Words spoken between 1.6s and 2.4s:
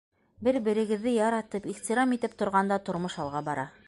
ихтирам итеп